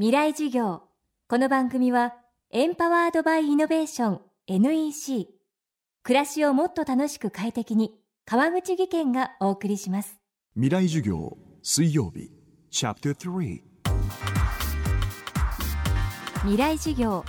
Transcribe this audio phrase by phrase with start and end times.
[0.00, 0.82] 未来授業。
[1.28, 2.14] この番組は
[2.52, 5.26] エンパワードバイイノベーション NEC
[6.04, 7.90] 暮らしをもっと楽しく快適に
[8.24, 10.20] 川口義賢がお送りします。
[10.54, 12.30] 未来授業水曜日
[12.70, 13.60] チャプター3
[16.42, 17.24] 未来授業。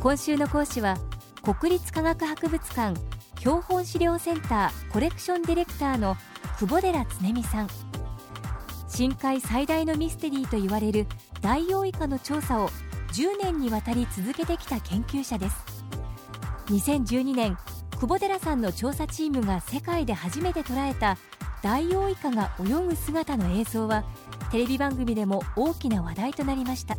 [0.00, 0.96] 今週の講師は
[1.42, 2.98] 国立科学博物館
[3.40, 6.16] 標本資料センターコレクションディレクターの
[6.58, 7.68] 久保寺恒美さん
[8.88, 11.06] 深海最大のミステリーと言われる
[11.40, 12.70] ダイオウイカの調査を
[13.12, 15.84] 10年にわたり続けてきた研究者です。
[16.66, 17.56] 2012年
[17.92, 21.16] 久保寺さんの調査チームが世界で初めて捉えた
[21.62, 24.04] ダイオウイカが泳ぐ姿の映像は
[24.50, 26.96] テレビ番組でも大きな話題となりました。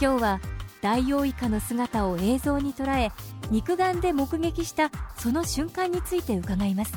[0.00, 0.40] 今日は
[0.80, 3.12] ダイオウイカの姿を映像に捉え
[3.50, 6.92] 肉眼で目撃したその瞬間について伺います。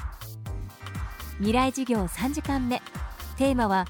[1.37, 2.81] 未来授業3時間目。
[3.37, 3.85] テーマは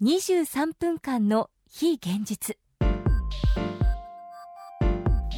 [0.00, 2.56] 23分間の非現実。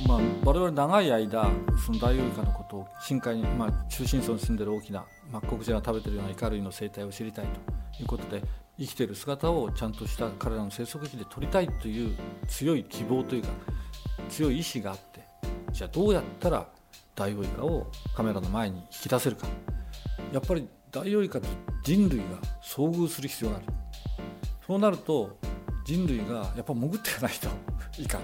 [0.07, 1.51] まあ、我々長い間
[1.83, 8.43] そのダイオウイカのことを深海に、まあ、中深層に住んでる大きなマッコウクジラが食べてるようなイカ類の生態を知りたいということで
[8.79, 12.15] 生きてる姿をちゃんとした彼らの生息地で撮りたいという
[12.49, 13.49] 強い希望というか
[14.29, 15.23] 強い意志があって
[15.73, 16.69] じゃあどうやったら
[17.15, 19.47] ダイオウイカをカメラの前に引き出せるか。
[20.33, 21.49] やっぱりダイオウイカと
[21.89, 22.25] 人類が
[22.63, 23.67] 遭遇する必要がある。
[24.67, 25.39] そうなると
[25.87, 27.49] 人類がやっぱ潜っていかないと。
[28.03, 28.21] いかん。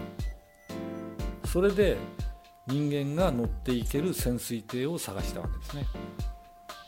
[1.47, 1.97] それで
[2.67, 5.87] 人間が乗っていける潜水艇を探したわけですね。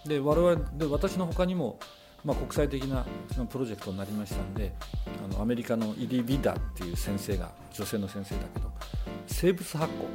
[0.05, 1.79] で我々で私の他にも、
[2.23, 3.07] まあ、国際的な
[3.49, 4.75] プロジェクトになりましたんで
[5.25, 8.71] あのアメリカのイリ・ビダっていう先生が女性の先生だけど
[9.27, 10.09] 生物発光。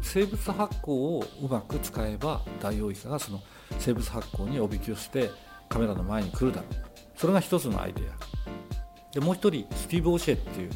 [0.00, 3.42] 生物発光をうまく使えばダイオウイカがその
[3.78, 5.30] 生物発光におびき寄せて
[5.68, 6.74] カメラの前に来るだろう。
[7.16, 8.26] それが一つのアイデア。
[9.16, 10.70] でもう一人スティーブ・オシェっていう、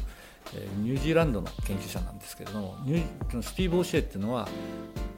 [0.55, 4.47] えー、ニュージーランドの研究者なんですけれどもニュスティーブ・オシェっていうのは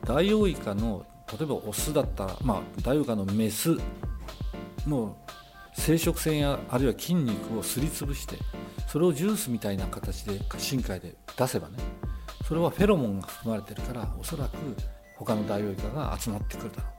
[0.04, 3.78] ダイオウイカの例えばオスだったら、まあ、ダイオウイカのメス
[4.86, 5.16] の
[5.74, 8.36] 生殖腺やあるいは筋肉をすりつぶして
[8.90, 11.78] それをジュースみたいな形で深海で出せばね
[12.46, 14.58] それはフェロモンが含まれてるからおそらく
[15.16, 16.93] 他のダイオウイカが集まってくるだろう。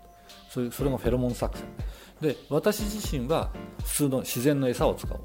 [0.54, 1.66] そういうそれがフェロモン作戦。
[2.20, 3.50] で私自身は
[3.82, 5.20] 普通の自然の餌を使おう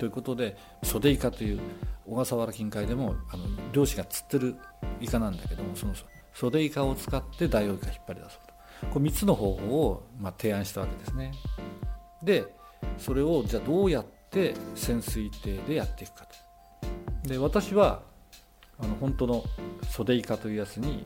[0.00, 1.60] ということでソデイカという
[2.04, 4.56] 小笠原近海でもあの漁師が釣ってる
[5.00, 5.94] イカなんだけどもその
[6.34, 8.86] ソデイカを使ってダイオウイカ引っ張り出そうと。
[8.94, 11.32] これ3つの方法を、まあ、提案したわけですね。
[12.24, 12.52] で
[12.98, 16.26] それをじゃあどうやって潜水艇でやっていくか
[17.22, 17.28] と。
[17.28, 18.02] で私は
[18.80, 19.44] あの本当の
[19.88, 21.04] ソデイカというやつに、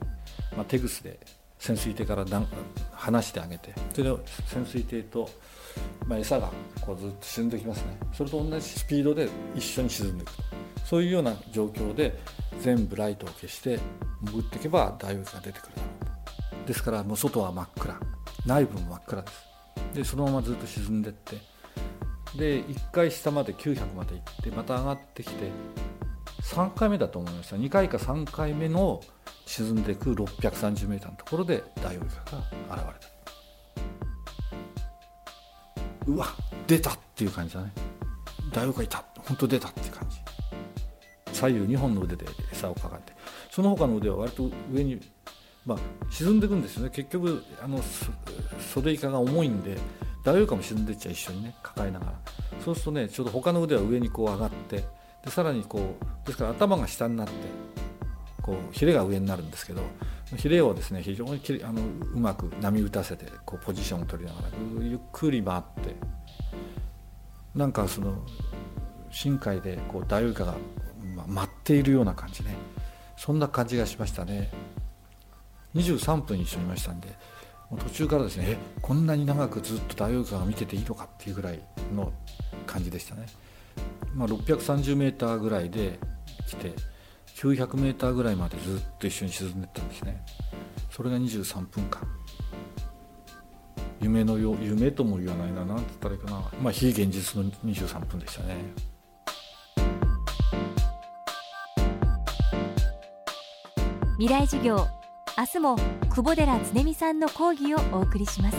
[0.56, 1.20] まあ、手ぐすで
[1.58, 2.24] 潜水艇から
[3.02, 3.74] 離してあげて。
[3.92, 5.28] それで潜水艇と、
[6.06, 7.98] まあ、餌がこうずっと沈んできますね。
[8.12, 10.42] それと同じスピードで一緒に沈んでいくと。
[10.84, 12.18] そういうような状況で
[12.60, 13.78] 全部ライトを消して
[14.24, 15.72] 潜っていけばダイオウイカが出てくる
[16.66, 18.00] ですからもう外は真っ暗。
[18.46, 19.42] 内部も真っ暗です。
[19.94, 21.36] でそのままずっと沈んでいって。
[22.36, 25.50] で1回下まで900まで行ってまた上がってきて
[26.42, 27.56] 3回目だと思いました。
[27.56, 29.00] 2回か3回目の
[29.46, 32.42] 沈んでいく 630m のところでダイオウイカが
[32.76, 33.12] 現れた。
[36.06, 36.26] うわ
[36.66, 37.72] 出たっていう感じだね。
[38.52, 39.04] ダイオウイカいた。
[39.18, 40.18] 本当出たっていう感じ。
[41.32, 43.12] 左右2本の腕で餌をかかって。
[43.50, 45.00] その他の腕は割と上に、
[45.66, 45.78] まあ、
[46.10, 46.90] 沈んでいくんですよね。
[46.90, 47.80] 結局あの
[48.72, 49.76] ソデイカが重いんで
[50.24, 52.12] ダイオウイカも沈んでっちゃ一緒にね抱えながら。
[52.64, 54.84] そうするとねちょうど他の腕は上にこう上がって
[55.24, 57.32] でさらにこうですから頭が下になって
[58.42, 59.82] こうヒレが上になるんですけど
[60.36, 61.82] ヒレをですね非常にきあの
[62.14, 64.48] うまく波打たせてこうポジションを取りながら
[64.80, 65.94] ゆっくり回って
[67.54, 68.14] なんかその
[69.10, 70.54] 深海でこうダイオウイカが、
[71.14, 72.56] ま、待っているような感じね。
[73.16, 74.50] そんな感じがしましたね。
[75.74, 77.08] 23分一緒にいましたんで
[77.78, 81.62] 途中からですねこんなに長くずっとダイオウイカが見てていいのかっていうぐらい
[81.94, 82.12] の
[82.66, 83.26] 感じでしたね。
[84.14, 85.98] まあ、630メーターぐらいで
[86.46, 86.74] 来て
[87.42, 90.22] 900メーターぐらいまでずっと一緒に沈んでったんですね。
[90.92, 92.06] それが23分間。
[94.00, 96.50] 夢のよ夢とも言わないな何て言ったらいいかな。
[96.62, 98.56] まあ非現実の23分でしたね。
[104.20, 104.86] 未来授業。
[105.36, 105.76] 明日も
[106.10, 108.56] 久保寺恒美さんの講義をお送りします。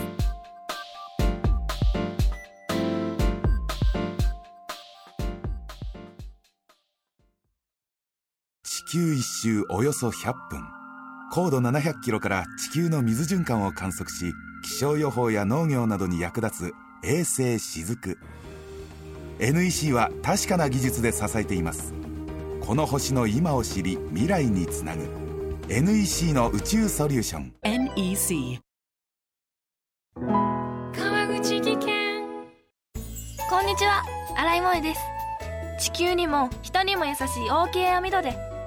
[8.94, 10.62] 球一周およそ100分。
[11.32, 14.32] 高度700キロから地球の水循環を観測し
[14.62, 18.18] 気象予報や農業などに役立つ衛星しずく。
[19.40, 21.92] NEC は確かな技術で支えています。
[22.60, 25.08] この星の今を知り未来につなぐ。
[25.68, 27.52] NEC の宇宙ソリューション。
[27.64, 28.60] NEC
[30.14, 32.22] 川口技研。
[33.50, 34.04] こんにちは。
[34.36, 35.00] 新井萌です。
[35.80, 38.53] 地球にも人にも優しい OK 網戸で